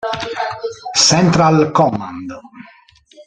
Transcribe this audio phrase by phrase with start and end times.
[1.09, 2.31] Central Command.